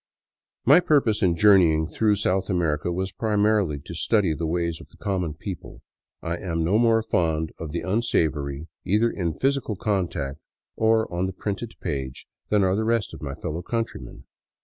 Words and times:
My 0.65 0.79
purpose 0.79 1.21
in 1.21 1.35
journeying 1.35 1.85
through 1.85 2.15
South 2.15 2.49
America 2.49 2.91
was 2.91 3.11
primarily 3.11 3.77
to 3.85 3.93
study 3.93 4.33
the 4.33 4.47
ways 4.47 4.81
of 4.81 4.89
the 4.89 4.97
common 4.97 5.35
people. 5.35 5.83
I 6.23 6.37
am 6.37 6.63
no 6.63 6.79
more 6.79 7.03
fond 7.03 7.51
of 7.59 7.71
the 7.71 7.81
unsavory, 7.81 8.65
either 8.83 9.11
in 9.11 9.37
physical 9.37 9.75
contact 9.75 10.39
or 10.75 11.05
on 11.13 11.27
the 11.27 11.33
printed 11.33 11.75
page, 11.81 12.25
than 12.49 12.63
are 12.63 12.75
the 12.75 12.83
rest 12.83 13.13
of 13.13 13.21
my 13.21 13.35
fellow 13.35 13.61
countrymen. 13.61 14.23